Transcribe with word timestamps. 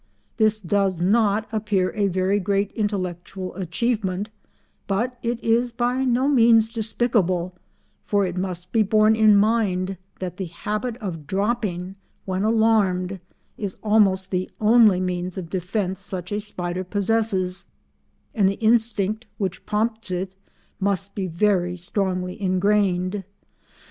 This 0.37 0.59
does 0.59 0.99
not 0.99 1.47
appear 1.51 1.91
a 1.91 2.07
very 2.07 2.39
great 2.39 2.71
intellectual 2.71 3.53
achievement, 3.53 4.31
but 4.87 5.19
it 5.21 5.39
is 5.43 5.71
by 5.71 6.03
no 6.05 6.27
means 6.27 6.73
despicable, 6.73 7.55
for 8.07 8.25
it 8.25 8.35
must 8.35 8.71
be 8.71 8.81
borne 8.81 9.15
in 9.15 9.35
mind 9.35 9.97
that 10.17 10.37
the 10.37 10.47
habit 10.47 10.97
of 10.97 11.27
dropping 11.27 11.97
when 12.25 12.41
alarmed 12.43 13.19
is 13.59 13.77
almost 13.83 14.31
the 14.31 14.49
only 14.59 14.99
means 14.99 15.37
of 15.37 15.51
defence 15.51 15.99
such 15.99 16.31
a 16.31 16.39
spider 16.39 16.83
possesses, 16.83 17.65
and 18.33 18.49
the 18.49 18.53
instinct 18.59 19.27
which 19.37 19.67
prompts 19.67 20.09
it 20.09 20.31
must 20.79 21.13
be 21.13 21.27
very 21.27 21.77
strongly 21.77 22.41
ingrained. 22.41 23.23